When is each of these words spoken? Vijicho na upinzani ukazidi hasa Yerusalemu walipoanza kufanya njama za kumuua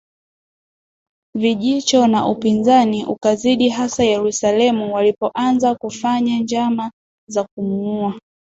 Vijicho 1.35 2.07
na 2.07 2.27
upinzani 2.27 3.05
ukazidi 3.05 3.69
hasa 3.69 4.03
Yerusalemu 4.03 4.93
walipoanza 4.93 5.75
kufanya 5.75 6.39
njama 6.39 6.91
za 7.29 7.43
kumuua 7.55 8.19